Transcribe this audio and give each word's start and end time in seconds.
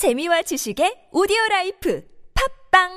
재미와 0.00 0.40
지식의 0.40 1.10
오디오 1.12 1.36
life 1.50 2.02
팝빵! 2.70 2.88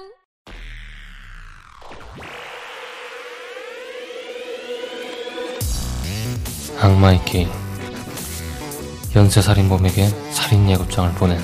악마의 6.79 7.25
게임 7.25 7.49
연쇄살인범에게 9.13 10.07
살인 10.31 10.69
예고장을 10.69 11.13
보낸 11.15 11.41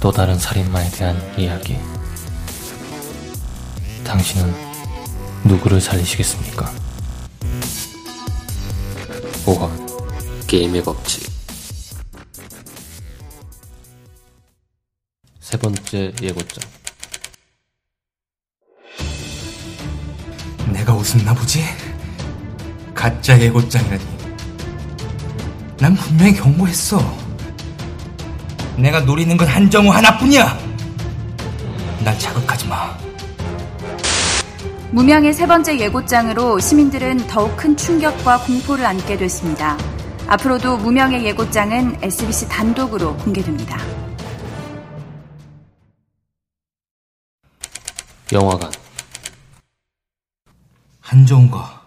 또 0.00 0.10
다른 0.10 0.38
살인마에 0.38 0.88
대한 0.92 1.20
이야기. 1.38 1.76
당신은 4.02 4.50
누구를 5.44 5.78
살리시겠습니까? 5.78 6.72
5화 9.44 10.46
게임의 10.46 10.84
법칙 10.84 11.27
번째 15.68 16.12
예고장 16.22 16.64
내가 20.72 20.94
웃었나 20.94 21.34
보지? 21.34 21.62
가짜 22.94 23.38
예고장이라니. 23.38 24.04
난 25.78 25.94
분명히 25.94 26.34
경고했어. 26.34 26.98
내가 28.76 29.00
노리는 29.00 29.36
건 29.36 29.46
한정우 29.46 29.90
하나뿐이야. 29.90 30.58
날 32.04 32.18
자극하지 32.18 32.68
마. 32.68 32.96
무명의 34.90 35.32
세 35.32 35.46
번째 35.46 35.78
예고장으로 35.78 36.58
시민들은 36.60 37.26
더욱 37.28 37.56
큰 37.56 37.76
충격과 37.76 38.40
공포를 38.40 38.84
안게 38.84 39.16
됐습니다. 39.16 39.76
앞으로도 40.26 40.78
무명의 40.78 41.24
예고장은 41.24 41.98
SBC 42.02 42.48
단독으로 42.48 43.16
공개됩니다. 43.18 43.97
영화관 48.32 48.70
한정우가 51.00 51.82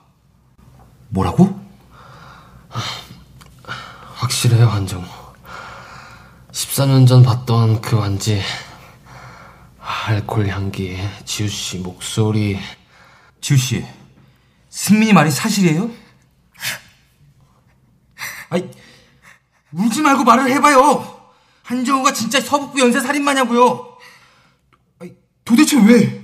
뭐라고? 1.10 1.60
확실해요 4.16 4.68
한정우 4.68 5.06
14년 6.52 7.08
전 7.08 7.24
봤던 7.24 7.82
그 7.82 7.98
완지 7.98 8.42
알콜 9.80 10.48
향기 10.48 10.98
지우 11.26 11.48
씨 11.48 11.78
목소리 11.78 12.60
지우 13.42 13.58
씨, 13.58 13.84
승민이 14.70 15.14
말이 15.14 15.32
사실이에요? 15.32 15.90
아이, 18.50 18.70
울지 19.72 20.02
말고 20.02 20.24
말을 20.24 20.52
해봐요. 20.52 21.32
한정우가 21.64 22.14
진짜 22.14 22.40
서북부 22.40 22.80
연쇄 22.80 23.00
살인마냐고요. 23.00 23.98
아이, 25.00 25.14
도대체 25.44 25.78
왜? 25.82 26.21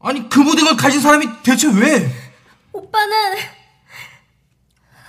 아니 0.00 0.28
그 0.28 0.40
모든 0.40 0.64
걸 0.64 0.76
가진 0.76 1.00
사람이 1.00 1.26
대체 1.42 1.68
왜? 1.68 2.10
오빠는 2.72 3.36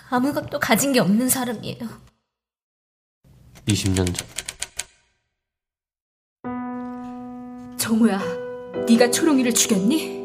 아무것도 0.10 0.60
가진 0.60 0.92
게 0.92 1.00
없는 1.00 1.30
사람이에요. 1.30 1.88
20년 3.68 4.14
전 4.14 4.28
정우야, 7.78 8.20
네가 8.88 9.10
초롱이를 9.12 9.54
죽였니? 9.54 10.22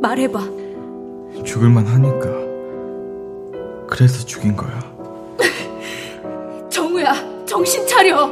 말해봐. 0.00 0.40
죽을만 1.44 1.86
하니까. 1.86 2.28
그래서 3.88 4.24
죽인 4.24 4.56
거야. 4.56 4.78
정우야, 6.70 7.14
정신 7.46 7.86
차려. 7.86 8.26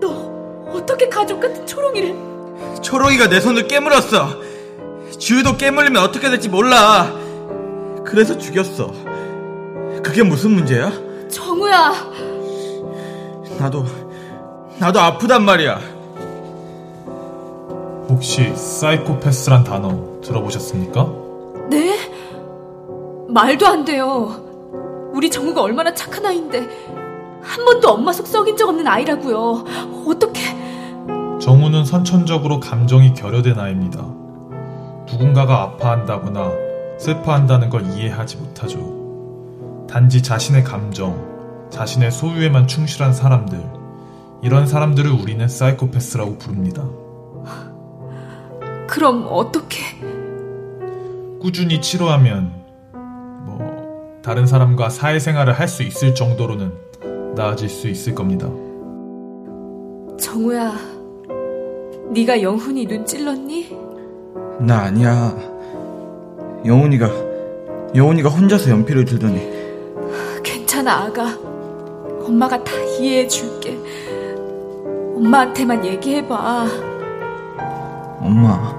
너 0.00 0.66
어떻게 0.72 1.08
가족 1.08 1.40
같은 1.40 1.64
초롱이를? 1.66 2.82
초롱이가 2.82 3.28
내 3.28 3.40
손을 3.40 3.66
깨물었어. 3.68 4.47
지우도 5.18 5.56
깨물리면 5.56 6.02
어떻게 6.02 6.30
될지 6.30 6.48
몰라. 6.48 7.12
그래서 8.04 8.38
죽였어. 8.38 8.92
그게 10.02 10.22
무슨 10.22 10.52
문제야? 10.52 10.90
정우야, 11.28 11.92
나도, 13.58 13.84
나도 14.78 15.00
아프단 15.00 15.44
말이야. 15.44 15.78
혹시 18.08 18.54
사이코패스란 18.54 19.64
단어 19.64 20.20
들어보셨습니까? 20.22 21.06
네? 21.68 21.98
말도 23.28 23.66
안 23.66 23.84
돼요. 23.84 25.10
우리 25.12 25.30
정우가 25.30 25.60
얼마나 25.60 25.92
착한 25.92 26.24
아이인데 26.24 26.66
한 27.42 27.64
번도 27.64 27.90
엄마 27.90 28.12
속 28.12 28.26
썩인 28.26 28.56
적 28.56 28.68
없는 28.68 28.86
아이라고요. 28.86 29.64
어떻게? 30.06 30.40
정우는 31.40 31.84
선천적으로 31.84 32.60
감정이 32.60 33.12
결여된 33.14 33.58
아이입니다. 33.58 34.17
누군가가 35.10 35.62
아파한다거나 35.62 36.52
슬퍼한다는 36.98 37.70
걸 37.70 37.86
이해하지 37.86 38.36
못하죠. 38.38 39.86
단지 39.88 40.22
자신의 40.22 40.64
감정, 40.64 41.68
자신의 41.70 42.10
소유에만 42.10 42.66
충실한 42.66 43.12
사람들, 43.12 43.58
이런 44.42 44.66
사람들을 44.66 45.10
우리는 45.10 45.46
사이코패스라고 45.48 46.38
부릅니다. 46.38 46.84
그럼 48.86 49.26
어떻게? 49.28 49.78
꾸준히 51.40 51.80
치료하면, 51.80 52.52
뭐, 53.46 54.20
다른 54.22 54.46
사람과 54.46 54.88
사회생활을 54.90 55.52
할 55.54 55.68
수 55.68 55.82
있을 55.82 56.14
정도로는 56.14 56.72
나아질 57.34 57.68
수 57.68 57.88
있을 57.88 58.14
겁니다. 58.14 58.48
정우야, 60.18 60.74
네가 62.10 62.42
영훈이 62.42 62.86
눈 62.86 63.06
찔렀니? 63.06 63.77
나 64.60 64.80
아니야. 64.82 65.34
영훈이가, 66.64 67.08
영훈이가 67.94 68.28
혼자서 68.28 68.70
연필을 68.70 69.04
들더니. 69.04 69.48
괜찮아, 70.42 71.04
아가. 71.04 71.26
엄마가 72.26 72.62
다 72.64 72.72
이해해 72.98 73.28
줄게. 73.28 73.78
엄마한테만 75.16 75.84
얘기해봐. 75.84 76.66
엄마, 78.20 78.76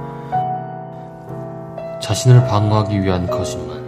자신을 2.02 2.46
방어하기 2.48 3.02
위한 3.02 3.26
거짓말 3.28 3.80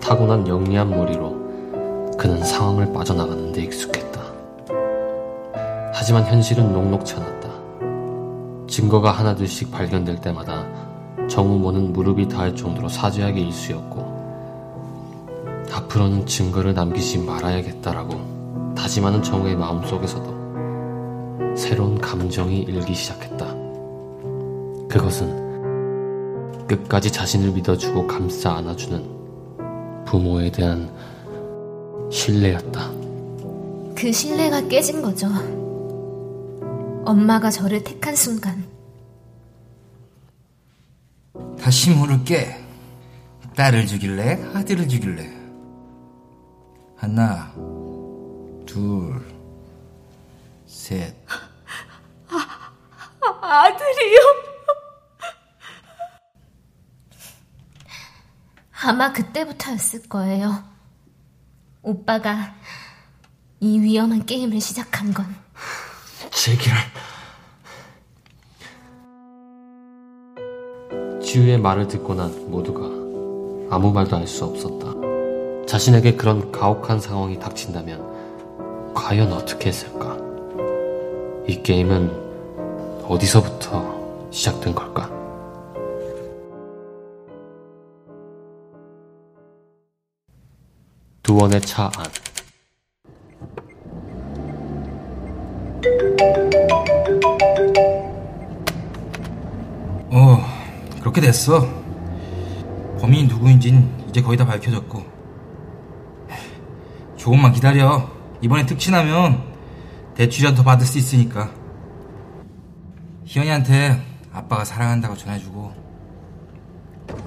타고난 0.00 0.46
영리한 0.46 0.90
머리로 0.90 2.16
그는 2.18 2.42
상황을 2.42 2.92
빠져나가는 2.92 3.52
데 3.52 3.62
익숙했다. 3.62 4.20
하지만 5.94 6.24
현실은 6.24 6.72
녹록치 6.72 7.14
않았다. 7.14 7.48
증거가 8.68 9.12
하나둘씩 9.12 9.70
발견될 9.70 10.20
때마다 10.20 10.66
정우모는 11.28 11.92
무릎이 11.92 12.28
닿을 12.28 12.54
정도로 12.54 12.88
사죄하기 12.88 13.40
일쑤였고 13.40 14.16
앞으로는 15.72 16.26
증거를 16.26 16.74
남기지 16.74 17.18
말아야겠다라고 17.18 18.74
다짐하는 18.76 19.22
정우의 19.22 19.56
마음속에서도 19.56 21.54
새로운 21.56 21.98
감정이 21.98 22.60
일기 22.60 22.94
시작했다. 22.94 23.46
그것은 24.88 26.66
끝까지 26.66 27.10
자신을 27.10 27.52
믿어주고 27.52 28.06
감싸 28.06 28.54
안아주는 28.56 29.16
부모에 30.04 30.50
대한 30.50 30.90
신뢰였다. 32.10 32.90
그 33.94 34.12
신뢰가 34.12 34.68
깨진 34.68 35.02
거죠. 35.02 35.28
엄마가 37.04 37.50
저를 37.50 37.82
택한 37.82 38.14
순간 38.14 38.65
다시 41.66 41.90
물을게. 41.90 42.64
딸을 43.56 43.88
죽일래? 43.88 44.40
아들을 44.54 44.88
죽일래? 44.88 45.28
하나, 46.96 47.52
둘, 48.64 49.20
셋. 50.64 51.16
아들이요? 53.42 54.18
아마 58.84 59.12
그때부터였을 59.12 60.08
거예요. 60.08 60.62
오빠가 61.82 62.54
이 63.58 63.80
위험한 63.80 64.24
게임을 64.24 64.60
시작한 64.60 65.12
건. 65.12 65.34
제기를 66.30 66.76
지우의 71.26 71.58
말을 71.58 71.88
듣고 71.88 72.14
난 72.14 72.30
모두가 72.48 72.84
아무 73.74 73.92
말도 73.92 74.16
할 74.16 74.28
수 74.28 74.44
없었다. 74.44 74.94
자신에게 75.66 76.14
그런 76.14 76.52
가혹한 76.52 77.00
상황이 77.00 77.36
닥친다면 77.36 78.94
과연 78.94 79.32
어떻게 79.32 79.70
했을까? 79.70 80.16
이 81.48 81.60
게임은 81.64 83.04
어디서부터 83.08 84.28
시작된 84.30 84.72
걸까? 84.72 85.10
두원의 91.24 91.60
차 91.62 91.90
안. 91.96 92.04
그렇게 101.16 101.28
됐어. 101.28 101.66
범인이 103.00 103.26
누구인진 103.28 104.04
이제 104.10 104.20
거의 104.20 104.36
다 104.36 104.44
밝혀졌고. 104.44 105.02
조금만 107.16 107.52
기다려. 107.52 108.10
이번에 108.42 108.66
특친하면 108.66 109.42
대출이라도 110.14 110.58
더 110.58 110.62
받을 110.62 110.86
수 110.86 110.98
있으니까. 110.98 111.50
희연이한테 113.24 113.98
아빠가 114.30 114.62
사랑한다고 114.62 115.16
전해주고. 115.16 115.74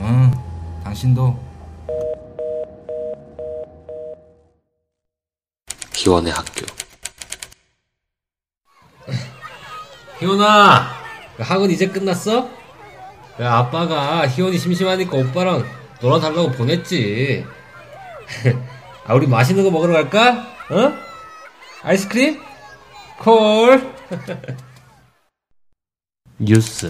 응, 0.01 0.31
당신도 0.83 1.39
기원의 5.93 6.31
학교. 6.31 6.67
희원아, 10.19 10.89
학원 11.39 11.71
이제 11.71 11.87
끝났어? 11.87 12.58
야, 13.39 13.55
아빠가 13.59 14.27
희원이 14.27 14.57
심심하니까 14.57 15.15
오빠랑 15.15 15.63
놀아달라고 16.01 16.51
보냈지. 16.51 17.45
아, 19.07 19.13
우리 19.13 19.27
맛있는 19.27 19.63
거 19.63 19.71
먹으러 19.71 19.93
갈까? 19.93 20.45
어? 20.69 20.93
아이스크림? 21.81 22.37
콜. 23.17 23.93
뉴스. 26.37 26.89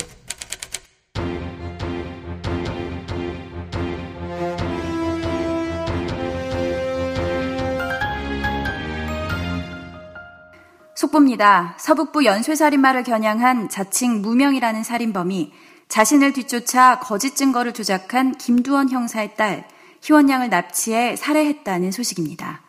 속보입니다. 10.95 11.75
서북부 11.80 12.25
연쇄살인마를 12.25 13.04
겨냥한 13.04 13.69
자칭 13.69 14.24
무명이라는 14.24 14.84
살인범이 14.84 15.54
자신을 15.89 16.33
뒤쫓아 16.33 17.00
거짓 17.00 17.36
증거를 17.36 17.74
조작한 17.74 18.38
김두원 18.38 18.89
형사의 18.89 19.36
딸 19.36 19.68
희원양을 20.01 20.50
납치해 20.50 21.15
살해했다는 21.15 21.91
소식입니다. 21.91 22.62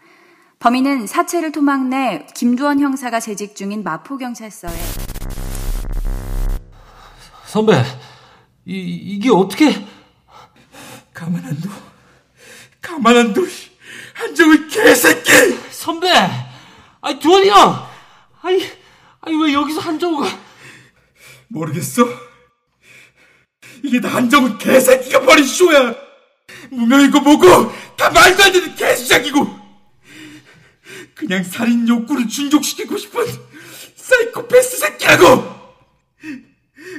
범인은 0.58 1.06
사체를 1.06 1.52
토막 1.52 1.88
내 1.88 2.26
김두원 2.34 2.80
형사가 2.80 3.20
재직 3.20 3.54
중인 3.54 3.84
마포경찰서에 3.84 4.72
선배, 7.46 7.74
이, 8.64 8.78
이게 8.78 9.30
어떻게. 9.30 9.86
가만 11.12 11.44
안 11.44 11.60
둬. 11.60 11.68
가만 12.80 13.16
안 13.16 13.34
둬. 13.34 13.42
한정을 14.14 14.68
개새끼! 14.68 15.30
선배! 15.70 16.08
아니, 17.00 17.18
두원이 17.18 17.48
형! 17.48 17.86
아니, 18.42 18.62
아니, 19.20 19.42
왜 19.42 19.52
여기서 19.52 19.80
한정우가. 19.80 20.26
모르겠어. 21.48 22.29
이게 23.82 24.00
다 24.00 24.08
한정은 24.08 24.58
개새끼가 24.58 25.20
버린 25.20 25.44
쇼야. 25.44 25.94
무명이고 26.70 27.20
뭐고 27.20 27.72
다 27.96 28.10
말도 28.10 28.42
안 28.42 28.52
되는 28.52 28.74
개수작이고. 28.74 29.60
그냥 31.14 31.44
살인 31.44 31.86
욕구를 31.86 32.28
충족시키고 32.28 32.96
싶은 32.96 33.26
사이코패스 33.96 34.78
새끼라고. 34.78 35.60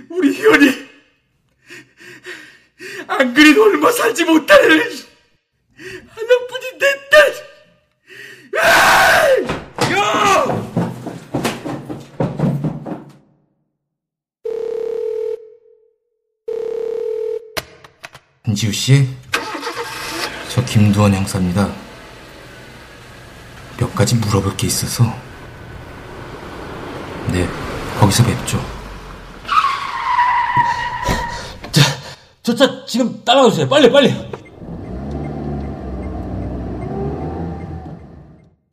우리 0.09 0.33
희원이 0.33 0.91
안 3.07 3.33
그래도 3.33 3.63
얼마 3.63 3.91
살지 3.91 4.25
못하는 4.25 4.81
한지우 18.43 18.71
씨, 18.71 19.07
저 20.49 20.65
김두원 20.65 21.13
형사입니다. 21.13 21.71
몇 23.77 23.93
가지 23.93 24.15
물어볼 24.15 24.57
게 24.57 24.65
있어서. 24.65 25.03
네, 27.31 27.47
거기서 27.99 28.23
뵙죠. 28.23 28.59
저차 32.41 32.83
지금 32.87 33.23
따라오세요. 33.23 33.69
빨리, 33.69 33.91
빨리! 33.91 34.11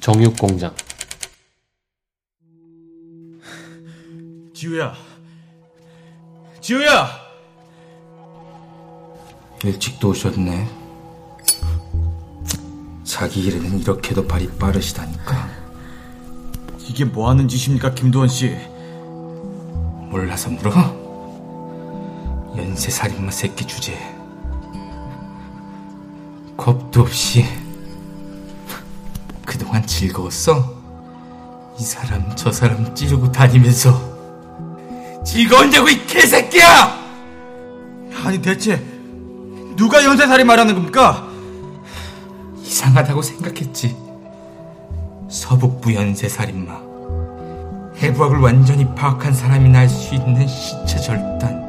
정육공장. 0.01 0.75
지우야. 4.55 4.95
지우야! 6.63 7.28
일찍도 9.65 10.11
오셨네. 10.11 10.69
자기 13.05 13.43
일에는 13.43 13.81
이렇게도 13.81 14.27
발이 14.27 14.51
빠르시다니까. 14.59 15.49
이게 16.87 17.05
뭐 17.05 17.29
하는 17.29 17.49
짓입니까, 17.49 17.95
김도원 17.95 18.29
씨? 18.29 18.57
몰라서 20.11 20.51
물어? 20.51 20.73
연쇄 22.57 22.91
살인마 22.91 23.31
새끼 23.31 23.67
주제. 23.67 23.99
겁도 26.57 27.03
없이. 27.03 27.45
그동안 29.45 29.87
즐거웠어? 29.87 30.77
이 31.79 31.83
사람 31.83 32.35
저 32.37 32.53
사람 32.53 32.95
찌르고 32.95 33.33
다니면서. 33.33 34.19
즐거웠냐고 35.25 35.89
이 35.89 36.07
개새끼야! 36.07 36.99
아니, 38.25 38.41
대체, 38.41 38.83
누가 39.79 40.05
연쇄살인 40.05 40.47
말하는 40.47 40.75
겁니까? 40.75 41.27
이상하다고 42.61 43.23
생각했지. 43.23 43.97
서북부 45.31 45.95
연쇄살인마. 45.95 46.89
해부학을 47.99 48.41
완전히 48.41 48.85
파악한 48.97 49.33
사람이나 49.33 49.79
알수 49.79 50.17
있는 50.17 50.49
시체 50.49 50.99
절단. 50.99 51.69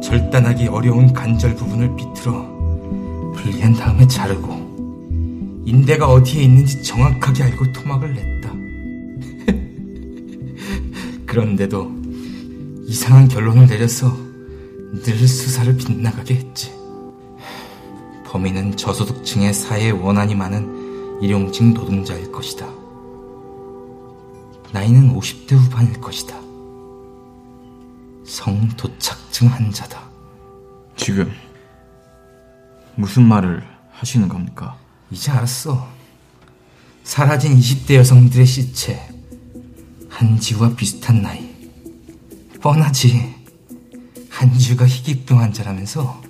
절단하기 0.00 0.68
어려운 0.68 1.12
관절 1.12 1.56
부분을 1.56 1.96
비틀어 1.96 2.32
분리한 3.34 3.74
다음에 3.74 4.06
자르고 4.06 5.64
인대가 5.66 6.06
어디에 6.06 6.44
있는지 6.44 6.84
정확하게 6.84 7.42
알고 7.42 7.72
토막을 7.72 8.14
냈다. 8.14 8.52
그런데도 11.26 11.90
이상한 12.86 13.26
결론을 13.26 13.66
내려서 13.66 14.23
늘 15.02 15.26
수사를 15.26 15.76
빗나가게 15.76 16.34
했지. 16.36 16.72
범인은 18.26 18.76
저소득층의 18.76 19.52
사회에 19.54 19.90
원한이 19.90 20.34
많은 20.34 21.20
일용직 21.22 21.72
노동자일 21.72 22.30
것이다. 22.30 22.66
나이는 24.72 25.14
50대 25.14 25.54
후반일 25.54 26.00
것이다. 26.00 26.36
성도착증 28.24 29.48
환자다. 29.48 30.02
지금, 30.96 31.30
무슨 32.96 33.24
말을 33.24 33.62
하시는 33.90 34.28
겁니까? 34.28 34.76
이제 35.10 35.30
알았어. 35.30 35.88
사라진 37.04 37.56
20대 37.56 37.94
여성들의 37.94 38.46
시체. 38.46 39.00
한지우와 40.08 40.74
비슷한 40.74 41.22
나이. 41.22 41.54
뻔하지. 42.60 43.33
한지우가 44.34 44.86
희귀병 44.86 45.40
환자라면서. 45.40 46.20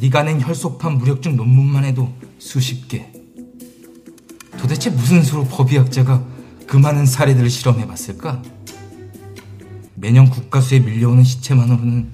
네가 0.00 0.22
낸 0.22 0.40
혈소판 0.40 0.94
무력증 0.96 1.36
논문만 1.36 1.84
해도 1.84 2.10
수십 2.38 2.88
개. 2.88 3.12
도대체 4.58 4.88
무슨 4.88 5.22
수로 5.22 5.44
법의학자가 5.44 6.24
그 6.66 6.78
많은 6.78 7.04
사례들을 7.04 7.50
실험해봤을까? 7.50 8.42
매년 9.94 10.30
국가수에 10.30 10.80
밀려오는 10.80 11.22
시체만으로는 11.22 12.10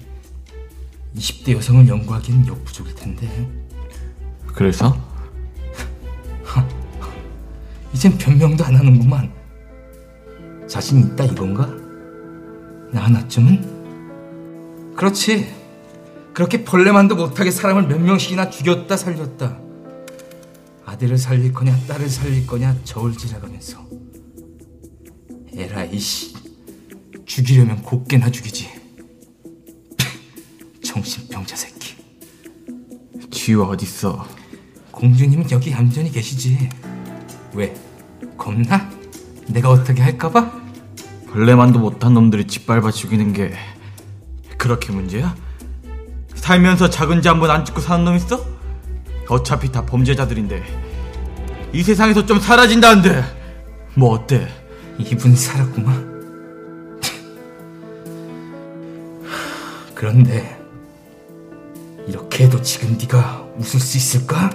20대 1.15 1.53
여성을 1.53 1.87
연구하기는 1.87 2.47
역부족일 2.47 2.95
텐데. 2.95 3.49
그래서? 4.47 4.97
이젠 7.93 8.17
변명도 8.17 8.65
안 8.65 8.75
하는구만. 8.75 9.31
자신 10.67 10.99
있다 10.99 11.23
이건가? 11.23 11.65
나 12.91 13.05
하나쯤은? 13.05 13.76
그렇지. 14.97 15.47
그렇게 16.33 16.63
벌레만도 16.63 17.15
못하게 17.15 17.51
사람을 17.51 17.87
몇 17.87 18.01
명씩이나 18.01 18.49
죽였다 18.49 18.97
살렸다. 18.97 19.59
아들을 20.85 21.17
살릴 21.17 21.53
거냐 21.53 21.77
딸을 21.87 22.09
살릴 22.09 22.47
거냐 22.47 22.75
저울질해가면서. 22.83 23.85
에라 25.55 25.85
이 25.85 25.99
씨. 25.99 26.33
죽이려면 27.25 27.81
곱게나 27.83 28.31
죽이지. 28.31 28.69
정신병자 30.83 31.55
새끼. 31.55 31.95
지우 33.29 33.63
어딨어? 33.63 34.27
공주님은 34.91 35.51
여기 35.51 35.71
얌전히 35.71 36.11
계시지. 36.11 36.69
왜? 37.53 37.75
겁나? 38.35 38.89
내가 39.47 39.69
어떻게 39.69 40.01
할까봐? 40.01 40.59
벌레만도 41.29 41.77
못한 41.79 42.15
놈들이 42.15 42.47
짓밟아 42.47 42.89
죽이는 42.89 43.33
게 43.33 43.53
그렇게 44.67 44.91
문제야? 44.91 45.33
살면서 46.35 46.89
작은 46.89 47.21
죄 47.21 47.29
한 47.29 47.39
번 47.39 47.49
안 47.51 47.63
짓고 47.63 47.79
사는 47.81 48.03
놈 48.03 48.15
있어? 48.17 48.43
어차피 49.29 49.71
다 49.71 49.85
범죄자들인데 49.85 50.63
이 51.73 51.83
세상에서 51.83 52.25
좀 52.25 52.39
사라진다는데 52.39 53.23
뭐 53.95 54.11
어때? 54.13 54.47
이분 54.97 55.35
살았구만. 55.35 56.17
그런데 59.95 60.57
이렇게 62.07 62.43
해도 62.45 62.61
지금 62.61 62.97
네가 62.97 63.45
웃을 63.57 63.79
수 63.79 63.97
있을까? 63.97 64.49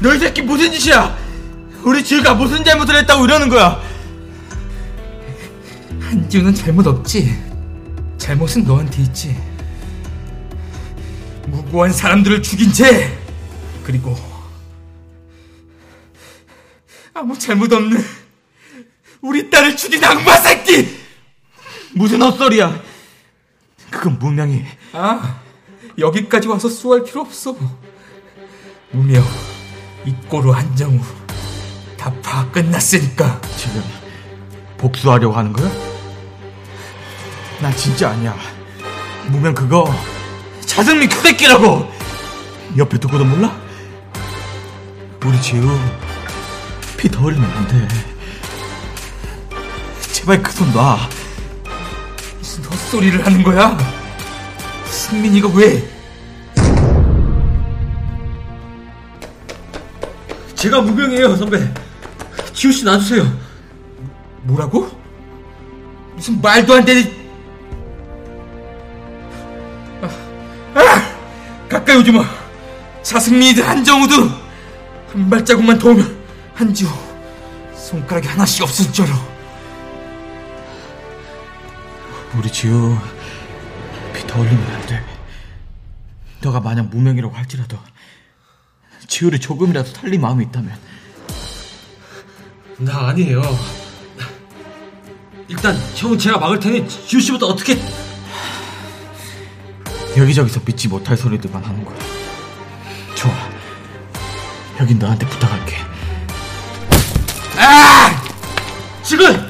너 0.00 0.14
이 0.14 0.18
새끼 0.18 0.42
무슨 0.42 0.70
짓이야? 0.72 1.16
우리 1.84 2.02
지우가 2.04 2.34
무슨 2.34 2.64
잘못을 2.64 2.96
했다고 2.96 3.24
이러는 3.24 3.48
거야? 3.48 3.80
한지우는 6.28 6.54
잘못 6.54 6.86
없지. 6.86 7.34
잘못은 8.18 8.64
너한테 8.64 9.00
있지. 9.02 9.34
무고한 11.46 11.90
사람들을 11.90 12.42
죽인 12.42 12.70
죄 12.70 13.18
그리고 13.82 14.14
아무 17.14 17.38
잘못 17.38 17.72
없는 17.72 18.04
우리 19.22 19.48
딸을 19.48 19.74
죽인 19.74 20.04
악마 20.04 20.36
새끼. 20.36 20.98
무슨 21.94 22.20
헛소리야? 22.20 22.78
그건 23.90 24.18
무명이 24.18 24.64
아 24.92 25.40
여기까지 25.96 26.46
와서 26.46 26.68
수할 26.68 27.04
필요 27.04 27.22
없어. 27.22 27.56
무명 28.90 29.24
이꼬루 30.04 30.50
한정우 30.52 31.00
다 31.96 32.12
파악 32.22 32.52
끝났으니까. 32.52 33.40
지금 33.56 33.82
복수하려고 34.76 35.34
하는 35.34 35.54
거야? 35.54 35.87
난 37.60 37.74
진짜 37.76 38.10
아니야. 38.10 38.36
무명 39.28 39.54
그거 39.54 39.92
자승민 40.64 41.08
그 41.08 41.16
새끼라고. 41.20 41.90
옆에 42.76 42.98
두고도 42.98 43.24
몰라? 43.24 43.56
우리 45.24 45.40
지우 45.40 45.66
피더 46.96 47.20
흘리면 47.20 47.50
안 47.50 47.66
돼. 47.68 47.88
제발 50.12 50.42
그 50.42 50.52
손 50.52 50.70
놔. 50.72 50.98
무슨 52.38 52.64
헛소리를 52.64 53.24
하는 53.24 53.42
거야? 53.42 53.76
승민이가 54.86 55.48
왜? 55.54 55.88
제가 60.54 60.80
무병이에요, 60.82 61.36
선배. 61.36 61.72
지우 62.52 62.72
씨 62.72 62.84
놔주세요. 62.84 63.24
뭐라고? 64.42 64.90
무슨 66.16 66.40
말도 66.40 66.74
안 66.74 66.84
되는 66.84 67.17
마 72.12 72.24
자승민이든 73.02 73.62
한정우도 73.62 74.14
한 75.12 75.30
발자국만 75.30 75.78
더 75.78 75.90
오면 75.90 76.18
한지우 76.54 76.88
손가락이 77.76 78.28
하나씩 78.28 78.62
없을 78.62 78.92
줄 78.92 79.04
알아 79.06 79.38
우리 82.36 82.50
지우 82.52 82.96
피더 84.14 84.34
흘리면 84.40 84.74
안 84.74 84.86
돼. 84.86 85.02
너가 86.40 86.60
만약 86.60 86.88
무명이라고 86.88 87.34
할지라도 87.34 87.76
지우를 89.06 89.40
조금이라도 89.40 89.90
살릴 89.90 90.20
마음이 90.20 90.44
있다면 90.44 90.78
나 92.78 93.08
아니에요. 93.08 93.42
일단 95.48 95.76
형은 95.96 96.18
제가 96.18 96.38
막을 96.38 96.60
테니 96.60 96.88
지우 96.88 97.20
씨부터 97.20 97.46
어떻게? 97.46 97.76
여기저기서 100.18 100.60
믿지 100.64 100.88
못할 100.88 101.16
소리들만 101.16 101.62
하는 101.62 101.84
거야. 101.84 101.96
좋아. 103.14 103.32
여긴 104.80 104.98
너한테 104.98 105.24
부탁할게. 105.26 105.76
아! 107.56 108.20
지금! 109.02 109.48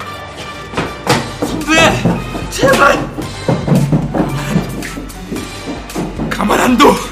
선배! 1.41 2.03
제발! 2.51 3.09
가만 6.29 6.61
안 6.61 6.77
둬! 6.77 7.08